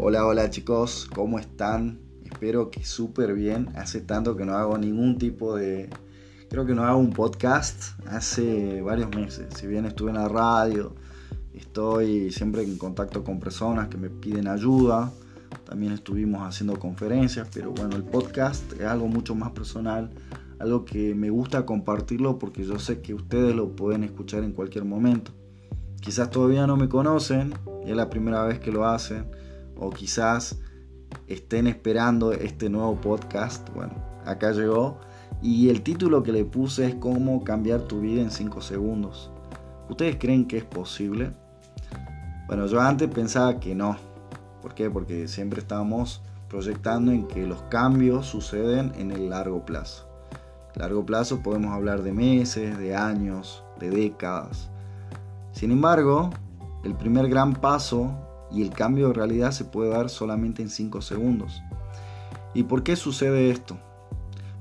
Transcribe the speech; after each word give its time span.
Hola, 0.00 0.24
hola 0.24 0.48
chicos, 0.48 1.08
¿cómo 1.12 1.40
están? 1.40 1.98
Espero 2.24 2.70
que 2.70 2.84
súper 2.84 3.34
bien. 3.34 3.70
Hace 3.74 4.00
tanto 4.00 4.36
que 4.36 4.44
no 4.44 4.52
hago 4.54 4.78
ningún 4.78 5.18
tipo 5.18 5.56
de... 5.56 5.90
Creo 6.48 6.64
que 6.64 6.72
no 6.72 6.84
hago 6.84 6.98
un 6.98 7.10
podcast 7.10 7.98
hace 8.06 8.80
varios 8.80 9.10
meses. 9.16 9.52
Si 9.56 9.66
bien 9.66 9.86
estuve 9.86 10.10
en 10.10 10.18
la 10.18 10.28
radio, 10.28 10.94
estoy 11.52 12.30
siempre 12.30 12.62
en 12.62 12.78
contacto 12.78 13.24
con 13.24 13.40
personas 13.40 13.88
que 13.88 13.96
me 13.96 14.08
piden 14.08 14.46
ayuda. 14.46 15.12
También 15.64 15.92
estuvimos 15.92 16.46
haciendo 16.46 16.78
conferencias, 16.78 17.48
pero 17.52 17.72
bueno, 17.72 17.96
el 17.96 18.04
podcast 18.04 18.72
es 18.74 18.86
algo 18.86 19.08
mucho 19.08 19.34
más 19.34 19.50
personal, 19.50 20.10
algo 20.60 20.84
que 20.84 21.12
me 21.16 21.30
gusta 21.30 21.66
compartirlo 21.66 22.38
porque 22.38 22.64
yo 22.64 22.78
sé 22.78 23.00
que 23.00 23.14
ustedes 23.14 23.52
lo 23.56 23.74
pueden 23.74 24.04
escuchar 24.04 24.44
en 24.44 24.52
cualquier 24.52 24.84
momento. 24.84 25.32
Quizás 26.00 26.30
todavía 26.30 26.68
no 26.68 26.76
me 26.76 26.88
conocen 26.88 27.52
y 27.84 27.90
es 27.90 27.96
la 27.96 28.08
primera 28.08 28.44
vez 28.44 28.60
que 28.60 28.70
lo 28.70 28.86
hacen, 28.86 29.26
o 29.78 29.90
quizás 29.90 30.58
estén 31.26 31.66
esperando 31.66 32.32
este 32.32 32.68
nuevo 32.68 32.96
podcast. 33.00 33.68
Bueno, 33.74 33.94
acá 34.24 34.52
llegó. 34.52 34.98
Y 35.40 35.68
el 35.68 35.82
título 35.82 36.22
que 36.22 36.32
le 36.32 36.44
puse 36.44 36.86
es 36.86 36.94
cómo 36.96 37.44
cambiar 37.44 37.82
tu 37.82 38.00
vida 38.00 38.22
en 38.22 38.30
5 38.30 38.60
segundos. 38.60 39.30
¿Ustedes 39.88 40.16
creen 40.18 40.46
que 40.46 40.58
es 40.58 40.64
posible? 40.64 41.30
Bueno, 42.48 42.66
yo 42.66 42.80
antes 42.80 43.08
pensaba 43.08 43.60
que 43.60 43.74
no. 43.74 43.96
¿Por 44.62 44.74
qué? 44.74 44.90
Porque 44.90 45.28
siempre 45.28 45.60
estábamos 45.60 46.22
proyectando 46.48 47.12
en 47.12 47.26
que 47.28 47.46
los 47.46 47.62
cambios 47.64 48.26
suceden 48.26 48.92
en 48.96 49.12
el 49.12 49.30
largo 49.30 49.64
plazo. 49.64 50.08
Largo 50.74 51.04
plazo 51.04 51.40
podemos 51.42 51.72
hablar 51.72 52.02
de 52.02 52.12
meses, 52.12 52.78
de 52.78 52.96
años, 52.96 53.62
de 53.78 53.90
décadas. 53.90 54.70
Sin 55.52 55.70
embargo, 55.70 56.30
el 56.84 56.94
primer 56.94 57.28
gran 57.28 57.54
paso 57.54 58.27
y 58.50 58.62
el 58.62 58.70
cambio 58.70 59.08
de 59.08 59.14
realidad 59.14 59.52
se 59.52 59.64
puede 59.64 59.90
dar 59.90 60.08
solamente 60.08 60.62
en 60.62 60.70
5 60.70 61.02
segundos. 61.02 61.62
¿Y 62.54 62.64
por 62.64 62.82
qué 62.82 62.96
sucede 62.96 63.50
esto? 63.50 63.78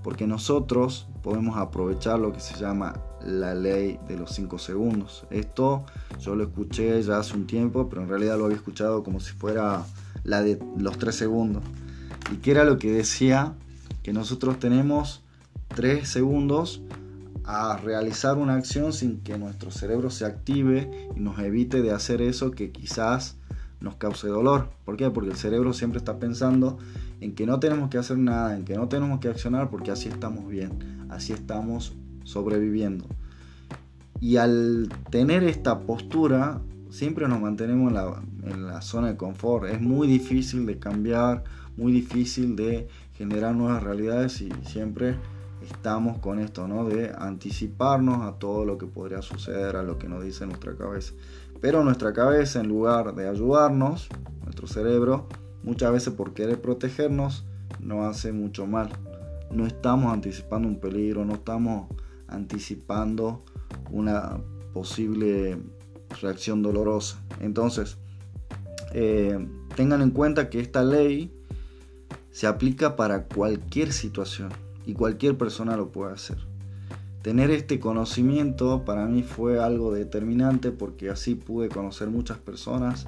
Porque 0.04 0.28
nosotros 0.28 1.08
podemos 1.24 1.58
aprovechar 1.58 2.20
lo 2.20 2.32
que 2.34 2.40
se 2.40 2.56
llama 2.56 2.94
la 3.26 3.56
ley 3.56 4.00
de 4.08 4.18
los 4.18 4.32
5 4.32 4.60
segundos. 4.60 5.26
Esto 5.30 5.86
yo 6.20 6.36
lo 6.36 6.44
escuché 6.44 7.02
ya 7.02 7.20
hace 7.20 7.36
un 7.36 7.48
tiempo, 7.48 7.90
pero 7.90 8.02
en 8.02 8.10
realidad 8.10 8.38
lo 8.38 8.46
había 8.46 8.58
escuchado 8.58 9.04
como 9.04 9.20
si 9.20 9.34
fuera 9.34 9.84
la 10.24 10.42
de 10.42 10.60
los 10.78 10.98
3 10.98 11.16
segundos. 11.16 11.64
Y 12.32 12.38
que 12.38 12.52
era 12.52 12.64
lo 12.64 12.78
que 12.78 12.92
decía 12.92 13.54
que 14.04 14.14
nosotros 14.14 14.60
tenemos 14.60 15.24
3 15.76 16.08
segundos 16.08 16.82
a 17.44 17.78
realizar 17.78 18.38
una 18.38 18.56
acción 18.56 18.92
sin 18.92 19.22
que 19.22 19.38
nuestro 19.38 19.72
cerebro 19.72 20.10
se 20.10 20.26
active 20.26 21.10
y 21.16 21.20
nos 21.22 21.40
evite 21.40 21.82
de 21.82 21.92
hacer 21.92 22.22
eso 22.22 22.52
que 22.52 22.72
quizás 22.72 23.38
nos 23.80 23.96
cause 23.96 24.28
dolor. 24.28 24.70
¿Por 24.86 24.98
qué? 24.98 25.10
Porque 25.10 25.30
el 25.30 25.38
cerebro 25.38 25.74
siempre 25.74 25.98
está 25.98 26.20
pensando 26.20 26.78
en 27.22 27.36
que 27.36 27.46
no 27.46 27.60
tenemos 27.60 27.90
que 27.90 27.98
hacer 27.98 28.18
nada, 28.18 28.56
en 28.56 28.66
que 28.66 28.76
no 28.76 28.88
tenemos 28.88 29.20
que 29.20 29.28
accionar 29.28 29.70
porque 29.70 29.92
así 29.92 30.10
estamos 30.10 30.48
bien, 30.48 31.08
así 31.10 31.34
estamos 31.34 31.94
sobreviviendo. 32.24 33.06
Y 34.20 34.38
al 34.38 34.90
tener 35.12 35.44
esta 35.44 35.80
postura, 35.82 36.62
siempre 36.90 37.28
nos 37.28 37.40
mantenemos 37.40 37.94
en 38.44 38.68
la, 38.68 38.82
zona 38.82 39.10
de 39.10 39.18
confort. 39.18 39.66
Es 39.66 39.82
muy 39.82 40.08
difícil 40.08 40.66
de 40.66 40.80
cambiar, 40.80 41.44
muy 41.76 41.92
difícil 41.92 42.56
de 42.56 42.88
generar 43.14 43.56
nuevas 43.56 43.84
realidades 43.84 44.42
y 44.42 44.52
siempre 44.66 45.16
estamos 45.62 46.20
con 46.20 46.40
esto, 46.40 46.68
¿no? 46.68 46.86
De 46.86 47.12
anticiparnos 47.18 48.24
a 48.24 48.40
todo 48.40 48.66
lo 48.66 48.78
que 48.78 48.86
podría 48.88 49.22
suceder, 49.22 49.76
a 49.76 49.84
lo 49.84 49.98
que 49.98 50.08
nos 50.08 50.24
dice 50.24 50.46
nuestra 50.46 50.76
cabeza. 50.76 51.14
Pero 51.62 51.84
nuestra 51.84 52.14
cabeza, 52.14 52.60
en 52.60 52.68
lugar 52.68 53.16
de 53.16 53.28
ayudarnos, 53.28 54.10
nuestro 54.44 54.68
cerebro, 54.68 55.28
muchas 55.64 55.92
veces 55.92 56.14
por 56.14 56.34
querer 56.34 56.62
protegernos, 56.62 57.46
nos 57.80 58.06
hace 58.06 58.32
mucho 58.32 58.68
mal. 58.68 58.90
No 59.52 59.66
estamos 59.66 60.14
anticipando 60.14 60.68
un 60.68 60.80
peligro, 60.80 61.26
no 61.26 61.36
estamos 61.36 61.88
anticipando 62.28 63.44
una 63.92 64.38
posible 64.74 65.58
reacción 66.22 66.62
dolorosa. 66.62 67.20
Entonces, 67.40 67.98
eh, 68.94 69.48
tengan 69.76 70.02
en 70.02 70.12
cuenta 70.12 70.50
que 70.50 70.60
esta 70.60 70.84
ley 70.84 71.34
se 72.32 72.48
aplica 72.48 72.96
para 72.96 73.24
cualquier 73.24 73.92
situación 73.92 74.50
y 74.86 74.94
cualquier 74.94 75.38
persona 75.38 75.76
lo 75.76 75.92
puede 75.92 76.14
hacer. 76.14 76.38
Tener 77.28 77.52
este 77.52 77.78
conocimiento 77.82 78.86
para 78.86 79.06
mí 79.06 79.22
fue 79.22 79.60
algo 79.60 79.94
determinante 79.94 80.72
porque 80.72 81.10
así 81.10 81.36
pude 81.36 81.68
conocer 81.68 82.10
muchas 82.10 82.38
personas 82.38 83.06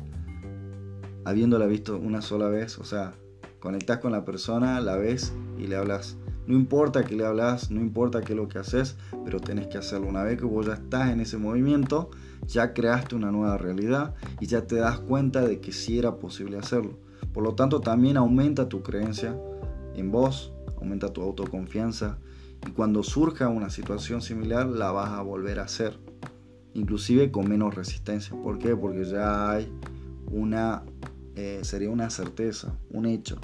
habiéndola 1.23 1.67
visto 1.67 1.97
una 1.97 2.21
sola 2.21 2.49
vez. 2.49 2.79
O 2.79 2.83
sea, 2.83 3.13
conectas 3.61 3.99
con 3.99 4.11
la 4.11 4.25
persona, 4.25 4.81
la 4.81 4.97
ves 4.97 5.31
y 5.57 5.67
le 5.67 5.77
hablas. 5.77 6.17
No 6.47 6.57
importa 6.57 7.05
que 7.05 7.15
le 7.15 7.25
hablas, 7.25 7.71
no 7.71 7.79
importa 7.79 8.19
qué 8.19 8.33
es 8.33 8.37
lo 8.37 8.49
que 8.49 8.59
haces, 8.59 8.97
pero 9.23 9.39
tenés 9.39 9.67
que 9.67 9.77
hacerlo. 9.77 10.09
Una 10.09 10.23
vez 10.23 10.37
que 10.37 10.43
vos 10.43 10.65
ya 10.65 10.73
estás 10.73 11.11
en 11.11 11.21
ese 11.21 11.37
movimiento, 11.37 12.09
ya 12.45 12.73
creaste 12.73 13.15
una 13.15 13.31
nueva 13.31 13.57
realidad 13.57 14.15
y 14.41 14.47
ya 14.47 14.67
te 14.67 14.75
das 14.75 14.99
cuenta 14.99 15.47
de 15.47 15.61
que 15.61 15.71
sí 15.71 15.97
era 15.97 16.17
posible 16.17 16.57
hacerlo. 16.57 16.99
Por 17.33 17.43
lo 17.45 17.55
tanto, 17.55 17.79
también 17.79 18.17
aumenta 18.17 18.67
tu 18.67 18.83
creencia 18.83 19.39
en 19.95 20.11
vos, 20.11 20.51
aumenta 20.77 21.13
tu 21.13 21.21
autoconfianza 21.21 22.17
y 22.67 22.71
cuando 22.71 23.03
surja 23.03 23.47
una 23.47 23.69
situación 23.69 24.21
similar 24.21 24.67
la 24.67 24.91
vas 24.91 25.09
a 25.09 25.21
volver 25.21 25.59
a 25.59 25.63
hacer, 25.63 25.97
inclusive 26.73 27.31
con 27.31 27.49
menos 27.49 27.75
resistencia. 27.75 28.35
¿Por 28.41 28.59
qué? 28.59 28.75
Porque 28.75 29.05
ya 29.05 29.51
hay 29.51 29.71
una, 30.31 30.83
eh, 31.35 31.59
sería 31.63 31.89
una 31.89 32.09
certeza, 32.09 32.75
un 32.91 33.05
hecho. 33.05 33.37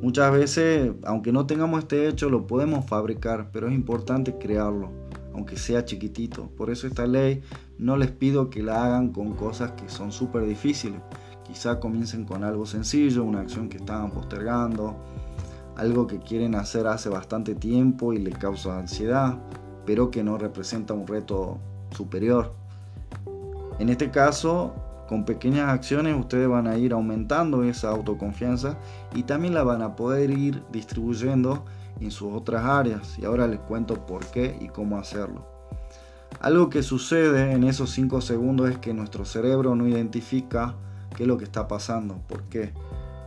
Muchas 0.00 0.32
veces, 0.32 0.92
aunque 1.04 1.32
no 1.32 1.46
tengamos 1.46 1.80
este 1.80 2.08
hecho, 2.08 2.30
lo 2.30 2.46
podemos 2.46 2.86
fabricar, 2.86 3.50
pero 3.52 3.66
es 3.66 3.74
importante 3.74 4.38
crearlo, 4.38 4.92
aunque 5.34 5.56
sea 5.56 5.84
chiquitito. 5.84 6.50
Por 6.50 6.70
eso 6.70 6.86
esta 6.86 7.06
ley 7.06 7.42
no 7.78 7.96
les 7.96 8.12
pido 8.12 8.48
que 8.48 8.62
la 8.62 8.84
hagan 8.84 9.12
con 9.12 9.34
cosas 9.34 9.72
que 9.72 9.88
son 9.88 10.12
súper 10.12 10.46
difíciles. 10.46 11.00
Quizá 11.44 11.80
comiencen 11.80 12.24
con 12.24 12.44
algo 12.44 12.64
sencillo, 12.64 13.24
una 13.24 13.40
acción 13.40 13.68
que 13.68 13.78
estaban 13.78 14.12
postergando, 14.12 14.96
algo 15.78 16.06
que 16.06 16.18
quieren 16.18 16.54
hacer 16.56 16.86
hace 16.86 17.08
bastante 17.08 17.54
tiempo 17.54 18.12
y 18.12 18.18
les 18.18 18.36
causa 18.36 18.78
ansiedad, 18.78 19.38
pero 19.86 20.10
que 20.10 20.22
no 20.22 20.36
representa 20.36 20.92
un 20.92 21.06
reto 21.06 21.58
superior. 21.92 22.52
En 23.78 23.88
este 23.88 24.10
caso, 24.10 24.74
con 25.08 25.24
pequeñas 25.24 25.70
acciones 25.70 26.18
ustedes 26.18 26.48
van 26.48 26.66
a 26.66 26.76
ir 26.76 26.92
aumentando 26.92 27.62
esa 27.62 27.90
autoconfianza 27.90 28.76
y 29.14 29.22
también 29.22 29.54
la 29.54 29.62
van 29.62 29.82
a 29.82 29.94
poder 29.94 30.30
ir 30.30 30.62
distribuyendo 30.72 31.64
en 32.00 32.10
sus 32.10 32.32
otras 32.32 32.64
áreas. 32.64 33.16
Y 33.18 33.24
ahora 33.24 33.46
les 33.46 33.60
cuento 33.60 34.04
por 34.04 34.26
qué 34.26 34.58
y 34.60 34.68
cómo 34.68 34.98
hacerlo. 34.98 35.46
Algo 36.40 36.70
que 36.70 36.82
sucede 36.82 37.52
en 37.52 37.64
esos 37.64 37.90
5 37.90 38.20
segundos 38.20 38.68
es 38.68 38.78
que 38.78 38.92
nuestro 38.92 39.24
cerebro 39.24 39.76
no 39.76 39.86
identifica 39.86 40.74
qué 41.16 41.22
es 41.22 41.28
lo 41.28 41.38
que 41.38 41.44
está 41.44 41.68
pasando. 41.68 42.20
¿Por 42.28 42.42
qué? 42.44 42.72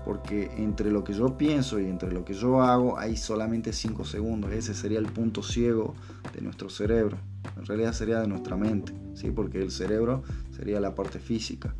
Porque 0.05 0.51
entre 0.57 0.91
lo 0.91 1.03
que 1.03 1.13
yo 1.13 1.37
pienso 1.37 1.79
y 1.79 1.85
entre 1.85 2.11
lo 2.11 2.25
que 2.25 2.33
yo 2.33 2.61
hago 2.61 2.97
hay 2.97 3.17
solamente 3.17 3.73
5 3.73 4.05
segundos. 4.05 4.51
Ese 4.51 4.73
sería 4.73 4.99
el 4.99 5.05
punto 5.05 5.43
ciego 5.43 5.93
de 6.33 6.41
nuestro 6.41 6.69
cerebro. 6.69 7.17
En 7.57 7.65
realidad 7.65 7.93
sería 7.93 8.19
de 8.19 8.27
nuestra 8.27 8.55
mente, 8.55 8.93
¿sí? 9.13 9.31
porque 9.31 9.61
el 9.61 9.71
cerebro 9.71 10.23
sería 10.55 10.79
la 10.79 10.95
parte 10.95 11.19
física. 11.19 11.73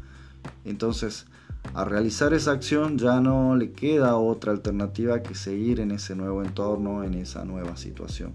Entonces, 0.66 1.26
al 1.74 1.86
realizar 1.88 2.34
esa 2.34 2.52
acción 2.52 2.98
ya 2.98 3.22
no 3.22 3.56
le 3.56 3.72
queda 3.72 4.18
otra 4.18 4.52
alternativa 4.52 5.22
que 5.22 5.36
seguir 5.36 5.80
en 5.80 5.92
ese 5.92 6.16
nuevo 6.16 6.44
entorno, 6.44 7.04
en 7.04 7.14
esa 7.14 7.46
nueva 7.46 7.78
situación. 7.78 8.34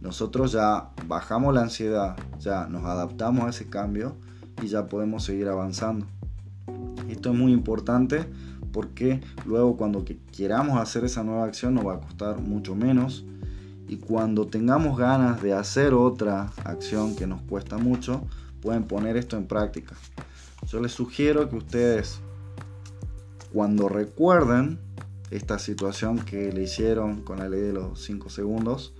Nosotros 0.00 0.52
ya 0.52 0.90
bajamos 1.06 1.54
la 1.54 1.62
ansiedad, 1.62 2.16
ya 2.38 2.66
nos 2.66 2.84
adaptamos 2.84 3.44
a 3.44 3.50
ese 3.50 3.68
cambio 3.68 4.16
y 4.62 4.66
ya 4.68 4.86
podemos 4.86 5.24
seguir 5.24 5.48
avanzando. 5.48 6.06
Esto 7.08 7.30
es 7.32 7.36
muy 7.36 7.52
importante 7.52 8.26
porque 8.74 9.20
luego 9.46 9.76
cuando 9.76 10.04
queramos 10.36 10.80
hacer 10.80 11.04
esa 11.04 11.22
nueva 11.22 11.44
acción 11.44 11.74
nos 11.74 11.86
va 11.86 11.94
a 11.94 12.00
costar 12.00 12.40
mucho 12.40 12.74
menos 12.74 13.24
y 13.86 13.98
cuando 13.98 14.48
tengamos 14.48 14.98
ganas 14.98 15.40
de 15.40 15.52
hacer 15.54 15.94
otra 15.94 16.52
acción 16.64 17.14
que 17.14 17.28
nos 17.28 17.40
cuesta 17.42 17.78
mucho, 17.78 18.26
pueden 18.60 18.82
poner 18.82 19.16
esto 19.16 19.36
en 19.36 19.46
práctica. 19.46 19.94
Yo 20.66 20.80
les 20.80 20.90
sugiero 20.90 21.48
que 21.48 21.56
ustedes 21.56 22.18
cuando 23.52 23.88
recuerden 23.88 24.80
esta 25.30 25.60
situación 25.60 26.18
que 26.18 26.52
le 26.52 26.64
hicieron 26.64 27.22
con 27.22 27.38
la 27.38 27.48
ley 27.48 27.60
de 27.60 27.72
los 27.72 28.02
5 28.02 28.28
segundos, 28.28 28.92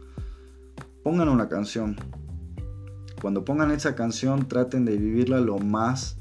pongan 1.02 1.28
una 1.28 1.48
canción. 1.48 1.96
Cuando 3.20 3.44
pongan 3.44 3.72
esa 3.72 3.96
canción 3.96 4.46
traten 4.46 4.84
de 4.84 4.96
vivirla 4.96 5.40
lo 5.40 5.58
más 5.58 6.18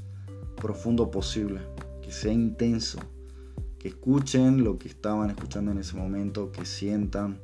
profundo 0.56 1.12
posible, 1.12 1.60
que 2.02 2.10
sea 2.10 2.32
intenso, 2.32 2.98
que 3.84 3.88
escuchen 3.88 4.64
lo 4.64 4.78
que 4.78 4.88
estaban 4.88 5.28
escuchando 5.28 5.70
en 5.70 5.76
ese 5.76 5.94
momento, 5.94 6.50
que 6.50 6.64
sientan, 6.64 7.38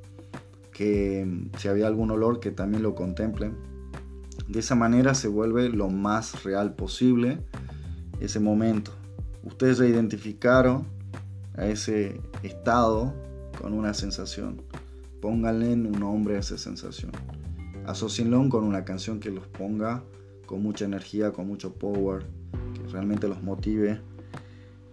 que 0.72 1.26
mm, 1.26 1.58
si 1.58 1.68
había 1.68 1.86
algún 1.86 2.10
olor 2.10 2.40
que 2.40 2.50
también 2.50 2.82
lo 2.82 2.94
contemplen. 2.94 3.58
De 4.48 4.60
esa 4.60 4.74
manera 4.74 5.14
se 5.14 5.28
vuelve 5.28 5.68
lo 5.68 5.90
más 5.90 6.42
real 6.42 6.74
posible 6.74 7.40
ese 8.20 8.40
momento. 8.40 8.90
Ustedes 9.44 9.76
ya 9.76 9.84
identificaron 9.84 10.86
a 11.58 11.66
ese 11.66 12.22
estado 12.42 13.12
con 13.60 13.74
una 13.74 13.92
sensación. 13.92 14.62
Pónganle 15.20 15.74
un 15.74 15.92
nombre 15.92 16.36
a 16.36 16.38
esa 16.38 16.56
sensación. 16.56 17.12
Asocienlo 17.84 18.48
con 18.48 18.64
una 18.64 18.86
canción 18.86 19.20
que 19.20 19.30
los 19.30 19.46
ponga 19.46 20.02
con 20.46 20.62
mucha 20.62 20.86
energía, 20.86 21.32
con 21.32 21.46
mucho 21.46 21.74
power, 21.74 22.24
que 22.72 22.90
realmente 22.90 23.28
los 23.28 23.42
motive. 23.42 24.00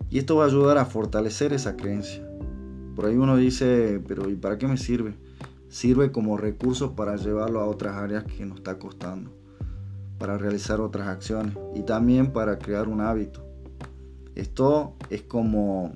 Y 0.09 0.19
esto 0.19 0.37
va 0.37 0.45
a 0.45 0.47
ayudar 0.47 0.77
a 0.77 0.85
fortalecer 0.85 1.53
esa 1.53 1.75
creencia. 1.75 2.27
Por 2.95 3.05
ahí 3.05 3.15
uno 3.15 3.37
dice, 3.37 4.01
pero 4.07 4.29
¿y 4.29 4.35
para 4.35 4.57
qué 4.57 4.67
me 4.67 4.77
sirve? 4.77 5.15
Sirve 5.69 6.11
como 6.11 6.37
recurso 6.37 6.95
para 6.95 7.15
llevarlo 7.17 7.59
a 7.59 7.67
otras 7.67 7.95
áreas 7.95 8.23
que 8.23 8.45
nos 8.45 8.57
está 8.57 8.79
costando, 8.79 9.31
para 10.17 10.37
realizar 10.37 10.79
otras 10.81 11.07
acciones 11.07 11.55
y 11.75 11.83
también 11.83 12.31
para 12.31 12.57
crear 12.57 12.87
un 12.87 13.01
hábito. 13.01 13.45
Esto 14.35 14.95
es 15.09 15.23
como 15.23 15.93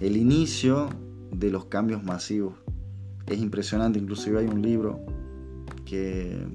el 0.00 0.16
inicio 0.16 0.88
de 1.30 1.50
los 1.50 1.66
cambios 1.66 2.02
masivos. 2.02 2.54
Es 3.26 3.38
impresionante, 3.38 3.98
inclusive 3.98 4.40
hay 4.40 4.46
un 4.46 4.62
libro 4.62 5.00
que, 5.84 6.46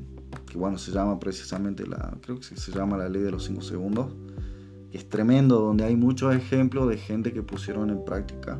bueno, 0.55 0.77
se 0.77 0.91
llama 0.91 1.19
precisamente 1.19 1.87
la, 1.87 2.17
creo 2.21 2.37
que 2.39 2.43
se 2.43 2.71
llama 2.71 2.97
la 2.97 3.09
ley 3.09 3.21
de 3.21 3.31
los 3.31 3.45
5 3.45 3.61
segundos, 3.61 4.13
es 4.91 5.07
tremendo, 5.09 5.59
donde 5.59 5.85
hay 5.85 5.95
muchos 5.95 6.33
ejemplos 6.35 6.89
de 6.89 6.97
gente 6.97 7.31
que 7.31 7.43
pusieron 7.43 7.89
en 7.89 8.03
práctica 8.03 8.59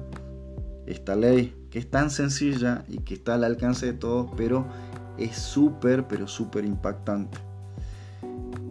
esta 0.85 1.15
ley, 1.15 1.55
que 1.69 1.79
es 1.79 1.89
tan 1.89 2.09
sencilla 2.09 2.83
y 2.87 2.99
que 2.99 3.13
está 3.13 3.35
al 3.35 3.43
alcance 3.43 3.85
de 3.85 3.93
todos, 3.93 4.31
pero 4.35 4.65
es 5.17 5.35
súper, 5.35 6.07
pero 6.07 6.27
súper 6.27 6.65
impactante. 6.65 7.37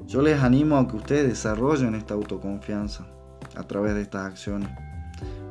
Yo 0.07 0.23
les 0.23 0.43
animo 0.43 0.79
a 0.79 0.89
que 0.89 0.97
ustedes 0.97 1.29
desarrollen 1.29 1.95
esta 1.95 2.15
autoconfianza 2.15 3.07
a 3.55 3.63
través 3.63 3.95
de 3.95 4.03
estas 4.03 4.27
acciones. 4.27 4.71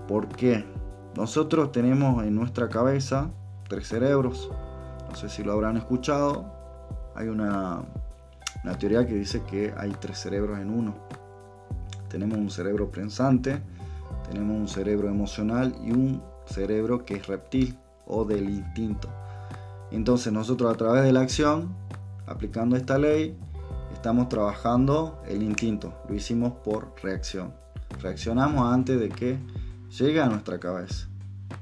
¿Por 0.08 0.28
qué? 0.30 0.66
Nosotros 1.16 1.72
tenemos 1.72 2.24
en 2.24 2.36
nuestra 2.36 2.68
cabeza 2.68 3.30
tres 3.70 3.88
cerebros. 3.88 4.50
No 5.10 5.16
sé 5.16 5.30
si 5.30 5.44
lo 5.44 5.54
habrán 5.54 5.78
escuchado. 5.78 6.52
Hay 7.16 7.28
una 7.28 7.84
teoría 8.80 9.06
que 9.06 9.14
dice 9.14 9.44
que 9.44 9.74
hay 9.78 9.92
tres 10.00 10.18
cerebros 10.20 10.60
en 10.60 10.70
uno. 10.70 11.07
Tenemos 12.10 12.38
un 12.38 12.50
cerebro 12.50 12.90
pensante, 12.92 13.62
tenemos 14.30 14.58
un 14.58 14.68
cerebro 14.68 15.10
emocional 15.10 15.76
y 15.84 15.92
un 15.92 16.22
cerebro 16.46 17.06
que 17.06 17.16
es 17.16 17.28
reptil 17.28 17.78
o 18.06 18.26
del 18.26 18.50
instinto. 18.50 19.10
Entonces 19.92 20.34
nosotros 20.34 20.74
a 20.74 20.78
través 20.78 21.04
de 21.04 21.14
la 21.14 21.22
acción, 21.22 21.76
aplicando 22.26 22.76
esta 22.76 22.98
ley, 22.98 23.38
estamos 23.94 24.30
trabajando 24.30 25.22
el 25.28 25.44
instinto. 25.44 25.94
Lo 26.08 26.16
hicimos 26.16 26.54
por 26.64 26.94
reacción. 27.02 27.54
Reaccionamos 28.02 28.74
antes 28.74 29.00
de 29.00 29.10
que 29.10 29.38
llegue 29.98 30.22
a 30.22 30.28
nuestra 30.28 30.60
cabeza 30.60 31.08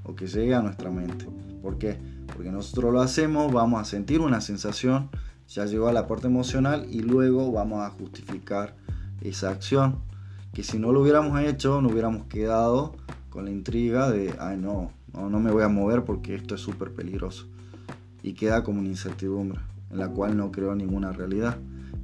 o 0.04 0.16
que 0.16 0.28
llegue 0.28 0.56
a 0.56 0.62
nuestra 0.62 0.90
mente. 0.90 1.28
¿Por 1.62 1.78
qué? 1.78 1.98
Porque 2.28 2.52
nosotros 2.52 2.92
lo 2.92 3.02
hacemos, 3.02 3.52
vamos 3.52 3.82
a 3.82 3.86
sentir 3.86 4.22
una 4.22 4.42
sensación, 4.42 5.10
ya 5.48 5.66
llegó 5.66 5.88
a 5.88 5.94
la 5.94 6.08
parte 6.08 6.28
emocional 6.28 6.88
y 6.90 7.00
luego 7.02 7.52
vamos 7.52 7.82
a 7.82 7.90
justificar 7.90 8.76
esa 9.22 9.50
acción. 9.50 10.00
Que 10.56 10.64
si 10.64 10.80
no 10.80 10.94
lo 10.94 11.02
hubiéramos 11.02 11.38
hecho, 11.42 11.82
no 11.82 11.90
hubiéramos 11.90 12.28
quedado 12.28 12.96
con 13.30 13.44
la 13.44 13.52
intriga 13.52 14.10
de, 14.10 14.34
ay 14.40 14.56
no, 14.56 14.90
no, 15.14 15.30
no 15.30 15.42
me 15.42 15.52
voy 15.52 15.64
a 15.64 15.68
mover 15.68 16.06
porque 16.06 16.34
esto 16.34 16.56
es 16.56 16.62
súper 16.62 16.94
peligroso. 16.94 17.48
Y 18.24 18.36
queda 18.36 18.64
como 18.64 18.80
una 18.80 18.88
incertidumbre 18.88 19.60
en 19.92 20.00
la 20.00 20.08
cual 20.08 20.38
no 20.38 20.54
creo 20.54 20.74
ninguna 20.74 21.12
realidad. 21.12 21.58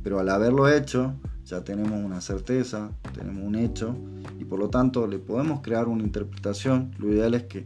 Pero 0.04 0.20
al 0.20 0.28
haberlo 0.28 0.68
hecho, 0.68 1.14
ya 1.46 1.64
tenemos 1.64 1.94
una 1.94 2.20
certeza, 2.20 2.92
tenemos 3.14 3.42
un 3.42 3.56
hecho 3.56 3.96
y 4.38 4.44
por 4.44 4.60
lo 4.60 4.70
tanto 4.70 5.08
le 5.08 5.18
podemos 5.18 5.62
crear 5.62 5.88
una 5.88 6.04
interpretación. 6.04 6.92
Lo 7.00 7.08
ideal 7.08 7.34
es 7.36 7.44
que 7.44 7.66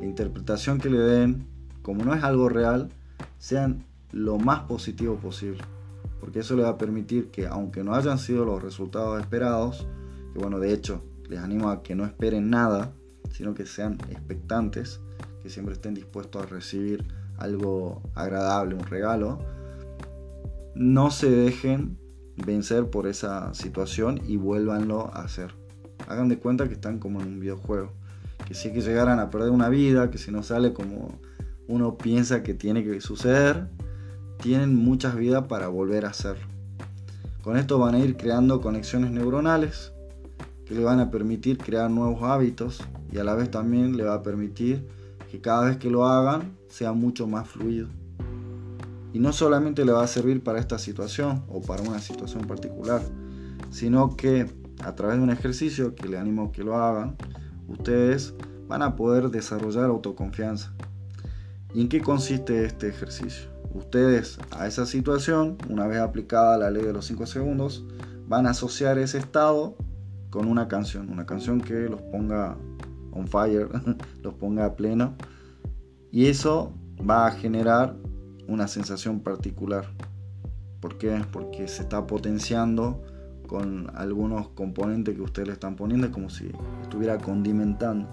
la 0.00 0.06
interpretación 0.06 0.78
que 0.78 0.90
le 0.90 0.98
den, 0.98 1.46
como 1.82 2.04
no 2.04 2.12
es 2.14 2.24
algo 2.24 2.48
real, 2.48 2.88
sean 3.38 3.84
lo 4.10 4.38
más 4.38 4.62
positivo 4.62 5.14
posible. 5.18 5.62
Porque 6.18 6.40
eso 6.40 6.56
le 6.56 6.64
va 6.64 6.70
a 6.70 6.78
permitir 6.78 7.30
que 7.30 7.46
aunque 7.46 7.84
no 7.84 7.94
hayan 7.94 8.18
sido 8.18 8.44
los 8.44 8.60
resultados 8.60 9.20
esperados, 9.20 9.86
que 10.36 10.42
bueno, 10.42 10.60
de 10.60 10.70
hecho 10.74 11.02
les 11.30 11.40
animo 11.40 11.70
a 11.70 11.82
que 11.82 11.94
no 11.94 12.04
esperen 12.04 12.50
nada, 12.50 12.92
sino 13.30 13.54
que 13.54 13.64
sean 13.64 13.94
expectantes, 14.10 15.00
que 15.42 15.48
siempre 15.48 15.72
estén 15.72 15.94
dispuestos 15.94 16.42
a 16.42 16.46
recibir 16.46 17.06
algo 17.38 18.02
agradable, 18.14 18.74
un 18.74 18.84
regalo, 18.84 19.38
no 20.74 21.10
se 21.10 21.30
dejen 21.30 21.98
vencer 22.44 22.90
por 22.90 23.06
esa 23.06 23.54
situación 23.54 24.20
y 24.26 24.36
vuélvanlo 24.36 25.10
a 25.14 25.22
hacer. 25.22 25.54
Hagan 26.06 26.28
de 26.28 26.38
cuenta 26.38 26.68
que 26.68 26.74
están 26.74 26.98
como 26.98 27.22
en 27.22 27.28
un 27.28 27.40
videojuego. 27.40 27.92
Que 28.46 28.52
si 28.52 28.68
es 28.68 28.74
que 28.74 28.82
llegaran 28.82 29.18
a 29.20 29.30
perder 29.30 29.48
una 29.48 29.70
vida, 29.70 30.10
que 30.10 30.18
si 30.18 30.30
no 30.30 30.42
sale 30.42 30.74
como 30.74 31.18
uno 31.66 31.96
piensa 31.96 32.42
que 32.42 32.52
tiene 32.52 32.84
que 32.84 33.00
suceder, 33.00 33.68
tienen 34.42 34.74
muchas 34.74 35.16
vidas 35.16 35.46
para 35.46 35.68
volver 35.68 36.04
a 36.04 36.10
hacerlo. 36.10 36.46
Con 37.42 37.56
esto 37.56 37.78
van 37.78 37.94
a 37.94 38.00
ir 38.00 38.18
creando 38.18 38.60
conexiones 38.60 39.10
neuronales 39.10 39.95
que 40.66 40.74
le 40.74 40.84
van 40.84 41.00
a 41.00 41.10
permitir 41.10 41.58
crear 41.58 41.90
nuevos 41.90 42.22
hábitos 42.22 42.82
y 43.12 43.18
a 43.18 43.24
la 43.24 43.34
vez 43.34 43.50
también 43.50 43.96
le 43.96 44.04
va 44.04 44.14
a 44.14 44.22
permitir 44.22 44.86
que 45.30 45.40
cada 45.40 45.66
vez 45.66 45.76
que 45.76 45.90
lo 45.90 46.06
hagan 46.06 46.56
sea 46.68 46.92
mucho 46.92 47.26
más 47.26 47.48
fluido. 47.48 47.88
Y 49.12 49.18
no 49.18 49.32
solamente 49.32 49.84
le 49.84 49.92
va 49.92 50.02
a 50.02 50.08
servir 50.08 50.42
para 50.42 50.58
esta 50.58 50.78
situación 50.78 51.44
o 51.48 51.62
para 51.62 51.82
una 51.82 52.00
situación 52.00 52.46
particular, 52.46 53.00
sino 53.70 54.16
que 54.16 54.46
a 54.84 54.94
través 54.94 55.16
de 55.16 55.22
un 55.22 55.30
ejercicio 55.30 55.94
que 55.94 56.08
le 56.08 56.18
animo 56.18 56.52
que 56.52 56.64
lo 56.64 56.76
hagan, 56.76 57.16
ustedes 57.68 58.34
van 58.68 58.82
a 58.82 58.96
poder 58.96 59.30
desarrollar 59.30 59.84
autoconfianza. 59.84 60.72
¿Y 61.72 61.80
en 61.80 61.88
qué 61.88 62.00
consiste 62.00 62.64
este 62.64 62.88
ejercicio? 62.88 63.48
Ustedes 63.72 64.38
a 64.50 64.66
esa 64.66 64.84
situación, 64.84 65.58
una 65.68 65.86
vez 65.86 65.98
aplicada 65.98 66.58
la 66.58 66.70
ley 66.70 66.82
de 66.82 66.92
los 66.92 67.06
5 67.06 67.26
segundos, 67.26 67.84
van 68.26 68.46
a 68.46 68.50
asociar 68.50 68.98
ese 68.98 69.18
estado 69.18 69.76
con 70.30 70.48
una 70.48 70.68
canción, 70.68 71.10
una 71.10 71.26
canción 71.26 71.60
que 71.60 71.88
los 71.88 72.00
ponga 72.02 72.56
on 73.12 73.26
fire, 73.26 73.68
los 74.22 74.34
ponga 74.34 74.66
a 74.66 74.76
pleno. 74.76 75.14
Y 76.10 76.26
eso 76.26 76.72
va 77.08 77.26
a 77.26 77.30
generar 77.32 77.96
una 78.48 78.68
sensación 78.68 79.20
particular. 79.20 79.86
¿Por 80.80 80.98
qué? 80.98 81.20
Porque 81.32 81.68
se 81.68 81.82
está 81.82 82.06
potenciando 82.06 83.02
con 83.46 83.90
algunos 83.94 84.48
componentes 84.48 85.14
que 85.14 85.22
ustedes 85.22 85.48
le 85.48 85.54
están 85.54 85.76
poniendo, 85.76 86.10
como 86.10 86.30
si 86.30 86.50
estuviera 86.82 87.18
condimentando. 87.18 88.08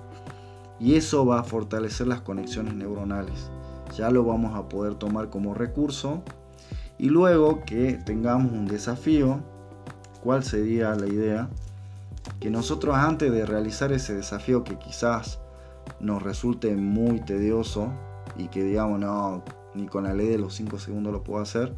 Y 0.79 0.95
eso 0.95 1.25
va 1.25 1.39
a 1.39 1.43
fortalecer 1.43 2.07
las 2.07 2.21
conexiones 2.21 2.75
neuronales. 2.75 3.49
Ya 3.97 4.09
lo 4.09 4.23
vamos 4.25 4.55
a 4.55 4.69
poder 4.69 4.95
tomar 4.95 5.29
como 5.29 5.53
recurso. 5.53 6.23
Y 6.97 7.09
luego 7.09 7.63
que 7.65 7.93
tengamos 8.05 8.51
un 8.51 8.65
desafío, 8.65 9.39
¿cuál 10.21 10.43
sería 10.43 10.95
la 10.95 11.07
idea? 11.07 11.49
Que 12.39 12.49
nosotros 12.49 12.95
antes 12.95 13.31
de 13.31 13.45
realizar 13.45 13.91
ese 13.91 14.15
desafío 14.15 14.63
que 14.63 14.77
quizás 14.77 15.39
nos 15.99 16.21
resulte 16.21 16.75
muy 16.75 17.21
tedioso 17.21 17.91
y 18.37 18.47
que 18.47 18.63
digamos, 18.63 18.99
no, 18.99 19.43
ni 19.73 19.87
con 19.87 20.03
la 20.03 20.13
ley 20.13 20.27
de 20.27 20.37
los 20.37 20.53
5 20.55 20.79
segundos 20.79 21.13
lo 21.13 21.23
puedo 21.23 21.41
hacer, 21.41 21.75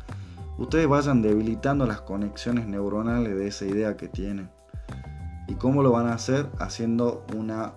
ustedes 0.57 0.87
vayan 0.87 1.21
debilitando 1.21 1.85
las 1.85 2.01
conexiones 2.01 2.67
neuronales 2.67 3.35
de 3.35 3.47
esa 3.47 3.65
idea 3.65 3.97
que 3.97 4.07
tienen. 4.07 4.49
¿Y 5.47 5.55
cómo 5.55 5.83
lo 5.83 5.91
van 5.91 6.07
a 6.07 6.13
hacer? 6.13 6.47
Haciendo 6.59 7.25
una, 7.35 7.73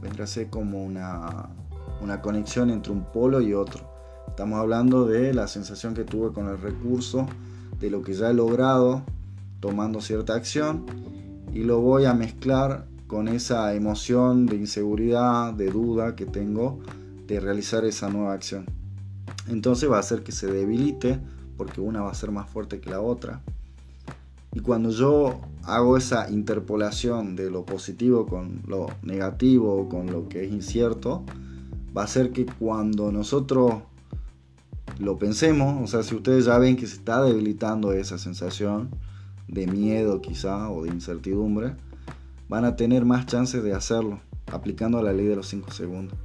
vendrá 0.00 0.26
como 0.48 0.82
una, 0.82 1.50
una 2.00 2.22
conexión 2.22 2.70
entre 2.70 2.92
un 2.92 3.04
polo 3.04 3.40
y 3.40 3.52
otro. 3.52 3.92
Estamos 4.28 4.58
hablando 4.58 5.06
de 5.06 5.34
la 5.34 5.46
sensación 5.46 5.94
que 5.94 6.04
tuve 6.04 6.32
con 6.32 6.48
el 6.48 6.58
recurso, 6.58 7.26
de 7.78 7.90
lo 7.90 8.02
que 8.02 8.14
ya 8.14 8.30
he 8.30 8.34
logrado 8.34 9.02
tomando 9.60 10.00
cierta 10.00 10.34
acción 10.34 10.86
y 11.54 11.62
lo 11.62 11.80
voy 11.80 12.04
a 12.04 12.14
mezclar 12.14 12.86
con 13.06 13.28
esa 13.28 13.72
emoción 13.74 14.44
de 14.44 14.56
inseguridad, 14.56 15.54
de 15.54 15.70
duda 15.70 16.16
que 16.16 16.26
tengo 16.26 16.80
de 17.28 17.38
realizar 17.38 17.84
esa 17.84 18.08
nueva 18.08 18.32
acción. 18.32 18.66
Entonces 19.48 19.90
va 19.90 19.96
a 19.96 20.00
hacer 20.00 20.24
que 20.24 20.32
se 20.32 20.48
debilite 20.48 21.20
porque 21.56 21.80
una 21.80 22.02
va 22.02 22.10
a 22.10 22.14
ser 22.14 22.32
más 22.32 22.50
fuerte 22.50 22.80
que 22.80 22.90
la 22.90 23.00
otra. 23.00 23.40
Y 24.52 24.60
cuando 24.60 24.90
yo 24.90 25.40
hago 25.62 25.96
esa 25.96 26.28
interpolación 26.28 27.36
de 27.36 27.50
lo 27.50 27.64
positivo 27.64 28.26
con 28.26 28.62
lo 28.66 28.86
negativo 29.02 29.76
o 29.76 29.88
con 29.88 30.10
lo 30.10 30.28
que 30.28 30.44
es 30.44 30.52
incierto, 30.52 31.24
va 31.96 32.02
a 32.02 32.04
hacer 32.04 32.32
que 32.32 32.46
cuando 32.46 33.12
nosotros 33.12 33.74
lo 34.98 35.18
pensemos, 35.18 35.82
o 35.82 35.86
sea, 35.86 36.02
si 36.02 36.14
ustedes 36.16 36.46
ya 36.46 36.58
ven 36.58 36.76
que 36.76 36.86
se 36.86 36.96
está 36.96 37.22
debilitando 37.22 37.92
esa 37.92 38.18
sensación 38.18 38.90
de 39.48 39.66
miedo 39.66 40.20
quizá 40.20 40.70
o 40.70 40.84
de 40.84 40.90
incertidumbre, 40.90 41.74
van 42.48 42.64
a 42.64 42.76
tener 42.76 43.04
más 43.04 43.26
chances 43.26 43.62
de 43.62 43.74
hacerlo 43.74 44.20
aplicando 44.52 45.02
la 45.02 45.12
ley 45.12 45.26
de 45.26 45.36
los 45.36 45.48
5 45.48 45.72
segundos 45.72 46.18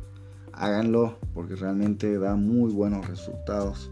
háganlo 0.59 1.17
porque 1.33 1.55
realmente 1.55 2.19
da 2.19 2.35
muy 2.35 2.71
buenos 2.71 3.07
resultados. 3.07 3.89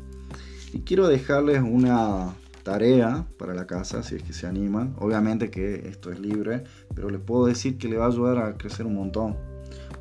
Y 0.74 0.81
quiero 0.81 1.07
dejarles 1.07 1.62
una 1.62 2.34
tarea 2.63 3.25
para 3.39 3.53
la 3.53 3.65
casa 3.65 4.03
si 4.03 4.15
es 4.15 4.24
que 4.24 4.34
se 4.34 4.46
animan. 4.46 4.93
Obviamente 5.00 5.50
que 5.50 5.88
esto 5.88 6.12
es 6.12 6.19
libre, 6.19 6.65
pero 6.93 7.10
les 7.10 7.22
puedo 7.22 7.46
decir 7.46 7.77
que 7.77 7.88
le 7.88 7.98
va 7.98 8.05
a 8.05 8.10
ayudar 8.10 8.38
a 8.39 8.57
crecer 8.57 8.86
un 8.86 8.96
montón. 8.96 9.38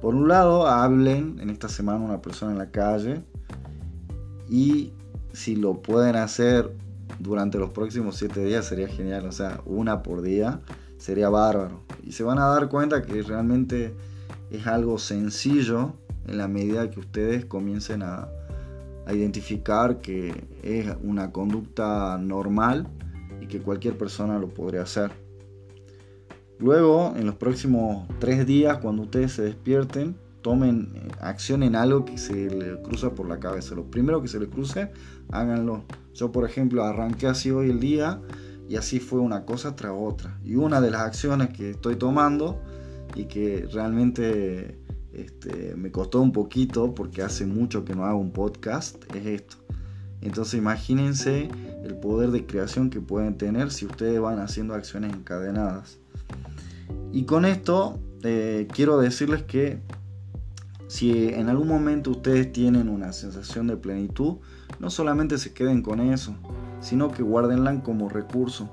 Por 0.02 0.14
un 0.14 0.28
lado, 0.28 0.66
hablen 0.66 1.38
en 1.40 1.50
esta 1.50 1.68
semana 1.68 2.00
una 2.00 2.21
persona 2.21 2.52
en 2.52 2.59
la 2.59 2.71
calle 2.71 3.23
y 4.49 4.92
si 5.33 5.54
lo 5.54 5.80
pueden 5.80 6.16
hacer 6.16 6.73
durante 7.19 7.59
los 7.59 7.71
próximos 7.71 8.17
7 8.17 8.45
días 8.45 8.67
sería 8.67 8.89
genial, 8.89 9.27
o 9.27 9.33
sea, 9.33 9.61
una 9.65 10.03
por 10.03 10.23
día 10.23 10.61
sería 10.99 11.29
bárbaro. 11.29 11.83
Y 12.03 12.13
se 12.13 12.25
van 12.25 12.39
a 12.39 12.47
dar 12.47 12.69
cuenta 12.69 13.03
que 13.03 13.23
realmente 13.23 13.95
es 14.51 14.67
algo 14.67 14.99
sencillo 14.99 15.95
en 16.27 16.39
la 16.39 16.49
medida 16.49 16.91
que 16.91 17.01
ustedes 17.01 17.45
comiencen 17.45 18.03
a, 18.03 18.29
a 19.07 19.13
identificar 19.13 20.01
que 20.01 20.45
es 20.63 20.89
una 21.03 21.33
conducta 21.33 22.19
normal 22.19 22.89
y 23.41 23.47
que 23.47 23.61
cualquier 23.61 23.97
persona 23.97 24.39
lo 24.39 24.49
podría 24.49 24.83
hacer. 24.83 25.13
Luego, 26.59 27.15
en 27.17 27.27
los 27.27 27.35
próximos 27.35 28.09
tres 28.19 28.47
días, 28.47 28.79
cuando 28.79 29.03
ustedes 29.03 29.33
se 29.33 29.43
despierten, 29.43 30.17
tomen 30.47 30.93
eh, 30.95 31.09
acción 31.21 31.65
en 31.65 31.75
algo 31.75 32.05
que 32.05 32.19
se 32.19 32.49
les 32.49 32.76
cruza 32.76 33.17
por 33.17 33.26
la 33.26 33.41
cabeza. 33.41 33.75
Lo 33.75 33.91
primero 33.91 34.23
que 34.23 34.29
se 34.29 34.38
les 34.38 34.49
cruce, 34.49 34.93
háganlo. 35.33 35.83
Yo, 36.15 36.31
por 36.31 36.49
ejemplo, 36.49 36.85
arranqué 36.85 37.26
así 37.26 37.50
hoy 37.50 37.71
el 37.71 37.81
día 37.81 38.21
y 38.69 38.76
así 38.76 39.00
fue 39.00 39.19
una 39.19 39.45
cosa 39.45 39.75
tras 39.75 39.91
otra. 39.93 40.38
Y 40.45 40.55
una 40.55 40.81
de 40.81 40.93
las 40.93 41.00
acciones 41.00 41.49
que 41.49 41.71
estoy 41.71 41.97
tomando 41.97 42.62
y 43.17 43.25
que 43.25 43.67
realmente 43.73 44.79
este, 45.12 45.75
me 45.75 45.91
costó 45.91 46.21
un 46.21 46.31
poquito 46.31 46.95
porque 46.95 47.23
hace 47.23 47.45
mucho 47.45 47.85
que 47.85 47.97
no 47.97 48.05
hago 48.05 48.21
un 48.21 48.31
podcast 48.31 49.03
es 49.17 49.26
esto. 49.26 49.57
Entonces 50.21 50.55
imagínense 50.55 51.49
el 51.83 51.97
poder 51.97 52.31
de 52.31 52.47
creación 52.47 52.88
que 52.88 53.00
pueden 53.00 53.37
tener 53.37 53.73
si 53.73 53.85
ustedes 53.85 54.21
van 54.21 54.38
haciendo 54.38 54.75
acciones 54.75 55.12
encadenadas. 55.12 55.99
Y 57.11 57.25
con 57.25 57.45
esto 57.47 57.99
eh, 58.23 58.69
quiero 58.73 58.99
decirles 58.99 59.43
que 59.43 59.81
si 60.88 61.28
en 61.28 61.49
algún 61.49 61.69
momento 61.69 62.11
ustedes 62.11 62.52
tienen 62.52 62.88
una 62.88 63.12
sensación 63.12 63.66
de 63.66 63.76
plenitud, 63.76 64.37
no 64.78 64.90
solamente 64.90 65.38
se 65.38 65.52
queden 65.52 65.83
con 65.83 66.00
eso, 66.00 66.35
sino 66.81 67.11
que 67.11 67.23
guárdenla 67.23 67.83
como 67.83 68.09
recurso. 68.09 68.71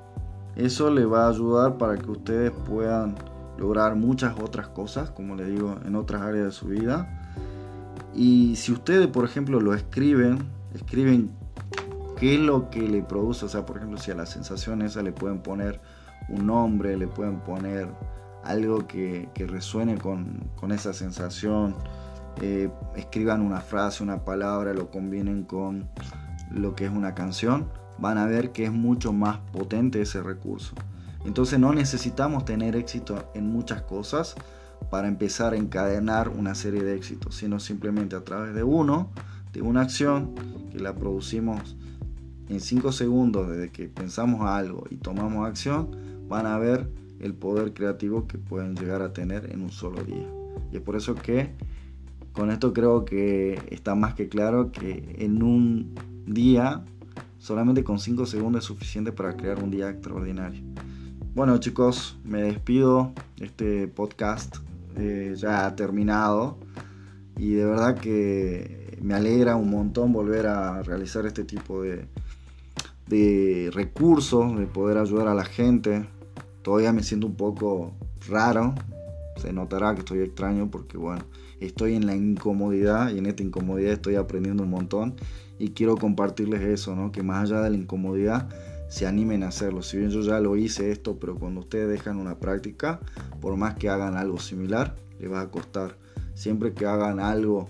Eso 0.55 0.91
les 0.91 1.11
va 1.11 1.25
a 1.25 1.29
ayudar 1.29 1.77
para 1.77 1.97
que 1.97 2.11
ustedes 2.11 2.51
puedan 2.51 3.15
lograr 3.57 3.95
muchas 3.95 4.39
otras 4.39 4.67
cosas, 4.67 5.09
como 5.09 5.35
les 5.35 5.47
digo, 5.47 5.77
en 5.85 5.95
otras 5.95 6.21
áreas 6.21 6.45
de 6.45 6.51
su 6.51 6.67
vida. 6.67 7.19
Y 8.13 8.55
si 8.55 8.71
ustedes, 8.71 9.07
por 9.07 9.25
ejemplo, 9.25 9.59
lo 9.59 9.73
escriben, 9.73 10.37
escriben 10.75 11.31
qué 12.19 12.35
es 12.35 12.39
lo 12.39 12.69
que 12.69 12.87
le 12.87 13.01
produce, 13.01 13.45
o 13.45 13.49
sea, 13.49 13.65
por 13.65 13.77
ejemplo, 13.77 13.97
si 13.97 14.11
a 14.11 14.15
la 14.15 14.27
sensación 14.27 14.83
esa 14.83 15.01
le 15.01 15.11
pueden 15.11 15.39
poner 15.39 15.81
un 16.29 16.45
nombre, 16.45 16.95
le 16.95 17.07
pueden 17.07 17.39
poner 17.39 17.87
algo 18.43 18.87
que, 18.87 19.29
resuene 19.47 19.97
con, 19.97 20.71
esa 20.71 20.93
sensación, 20.93 21.75
eh, 22.41 22.69
escriban 22.95 23.41
una 23.41 23.61
frase, 23.61 24.03
una 24.03 24.23
palabra, 24.25 24.73
lo 24.73 24.89
combinen 24.89 25.43
con 25.43 25.89
lo 26.51 26.75
que 26.75 26.85
es 26.85 26.91
una 26.91 27.13
canción, 27.13 27.69
van 27.97 28.17
a 28.17 28.25
ver 28.25 28.51
que 28.51 28.65
es 28.65 28.71
mucho 28.71 29.13
más 29.13 29.39
potente 29.51 30.01
ese 30.01 30.21
recurso. 30.21 30.75
Entonces 31.25 31.59
no 31.59 31.73
necesitamos 31.73 32.45
tener 32.45 32.75
éxito 32.75 33.31
en 33.33 33.51
muchas 33.51 33.81
cosas 33.83 34.35
para 34.89 35.07
empezar 35.07 35.53
a 35.53 35.57
encadenar 35.57 36.29
una 36.29 36.55
serie 36.55 36.83
de 36.83 36.95
éxitos, 36.95 37.35
sino 37.35 37.59
simplemente 37.59 38.15
a 38.15 38.23
través 38.23 38.53
de 38.53 38.63
uno, 38.63 39.09
de 39.53 39.61
una 39.61 39.81
acción 39.81 40.35
que 40.71 40.79
la 40.79 40.93
producimos 40.95 41.77
en 42.49 42.59
5 42.59 42.91
segundos 42.91 43.49
desde 43.49 43.71
que 43.71 43.87
pensamos 43.87 44.41
algo 44.41 44.83
y 44.89 44.97
tomamos 44.97 45.47
acción, 45.47 45.91
van 46.27 46.45
a 46.45 46.57
ver 46.57 46.89
el 47.19 47.33
poder 47.33 47.73
creativo 47.73 48.27
que 48.27 48.37
pueden 48.37 48.75
llegar 48.75 49.01
a 49.01 49.13
tener 49.13 49.51
en 49.51 49.61
un 49.61 49.71
solo 49.71 50.03
día. 50.03 50.27
Y 50.71 50.77
es 50.77 50.81
por 50.81 50.95
eso 50.95 51.15
que 51.15 51.53
con 52.33 52.51
esto 52.51 52.73
creo 52.73 53.05
que 53.05 53.61
está 53.69 53.95
más 53.95 54.13
que 54.15 54.27
claro 54.27 54.71
que 54.71 55.15
en 55.19 55.41
un 55.41 55.95
día, 56.25 56.83
solamente 57.37 57.83
con 57.83 57.99
5 57.99 58.25
segundos 58.25 58.63
es 58.63 58.67
suficiente 58.67 59.11
para 59.11 59.37
crear 59.37 59.63
un 59.63 59.71
día 59.71 59.89
extraordinario. 59.89 60.61
Bueno 61.35 61.57
chicos, 61.59 62.17
me 62.23 62.41
despido. 62.41 63.13
Este 63.39 63.87
podcast 63.87 64.57
eh, 64.97 65.33
ya 65.37 65.65
ha 65.65 65.75
terminado. 65.75 66.57
Y 67.37 67.53
de 67.53 67.65
verdad 67.65 67.97
que 67.97 68.97
me 69.01 69.13
alegra 69.13 69.55
un 69.55 69.69
montón 69.69 70.13
volver 70.13 70.47
a 70.47 70.83
realizar 70.83 71.25
este 71.25 71.43
tipo 71.43 71.81
de, 71.81 72.07
de 73.07 73.71
recursos, 73.73 74.57
de 74.57 74.67
poder 74.67 74.97
ayudar 74.97 75.27
a 75.27 75.33
la 75.33 75.45
gente, 75.45 76.07
Todavía 76.63 76.93
me 76.93 77.03
siento 77.03 77.27
un 77.27 77.35
poco 77.35 77.93
raro. 78.29 78.73
Se 79.43 79.51
notará 79.51 79.93
que 79.93 79.99
estoy 79.99 80.19
extraño 80.19 80.71
porque, 80.71 80.97
bueno, 80.97 81.25
estoy 81.59 81.95
en 81.95 82.05
la 82.05 82.15
incomodidad 82.15 83.11
y 83.11 83.17
en 83.17 83.25
esta 83.25 83.43
incomodidad 83.43 83.91
estoy 83.91 84.15
aprendiendo 84.15 84.63
un 84.63 84.69
montón. 84.69 85.15
Y 85.59 85.71
quiero 85.71 85.97
compartirles 85.97 86.61
eso, 86.61 86.95
¿no? 86.95 87.11
Que 87.11 87.23
más 87.23 87.43
allá 87.43 87.61
de 87.61 87.69
la 87.71 87.75
incomodidad, 87.75 88.47
se 88.87 89.05
animen 89.05 89.43
a 89.43 89.49
hacerlo. 89.49 89.81
Si 89.81 89.97
bien 89.97 90.11
yo 90.11 90.21
ya 90.21 90.39
lo 90.39 90.55
hice 90.55 90.91
esto, 90.91 91.19
pero 91.19 91.35
cuando 91.35 91.59
ustedes 91.59 91.89
dejan 91.89 92.19
una 92.19 92.39
práctica, 92.39 93.01
por 93.41 93.57
más 93.57 93.75
que 93.75 93.89
hagan 93.89 94.15
algo 94.15 94.39
similar, 94.39 94.95
les 95.19 95.29
va 95.29 95.41
a 95.41 95.51
costar. 95.51 95.97
Siempre 96.35 96.73
que 96.73 96.85
hagan 96.85 97.19
algo 97.19 97.67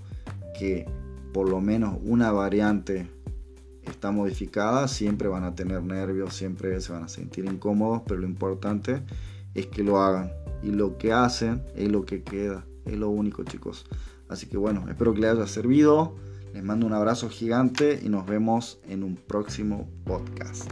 que 0.59 0.85
por 1.33 1.49
lo 1.49 1.59
menos 1.59 1.97
una 2.03 2.31
variante 2.31 3.09
está 3.81 4.11
modificada, 4.11 4.87
siempre 4.87 5.27
van 5.27 5.43
a 5.43 5.55
tener 5.55 5.81
nervios, 5.81 6.35
siempre 6.35 6.79
se 6.81 6.93
van 6.93 7.01
a 7.01 7.07
sentir 7.07 7.45
incómodos, 7.45 8.03
pero 8.05 8.19
lo 8.21 8.27
importante 8.27 9.01
es 9.53 9.67
que 9.67 9.83
lo 9.83 10.01
hagan. 10.01 10.31
Y 10.61 10.71
lo 10.71 10.97
que 10.97 11.11
hacen 11.11 11.63
es 11.75 11.91
lo 11.91 12.05
que 12.05 12.23
queda, 12.23 12.65
es 12.85 12.97
lo 12.97 13.09
único 13.09 13.43
chicos. 13.43 13.85
Así 14.29 14.47
que 14.47 14.57
bueno, 14.57 14.85
espero 14.89 15.13
que 15.13 15.21
les 15.21 15.31
haya 15.31 15.47
servido. 15.47 16.15
Les 16.53 16.63
mando 16.63 16.85
un 16.85 16.93
abrazo 16.93 17.29
gigante 17.29 17.99
y 18.03 18.09
nos 18.09 18.25
vemos 18.27 18.79
en 18.87 19.03
un 19.03 19.15
próximo 19.15 19.89
podcast. 20.05 20.69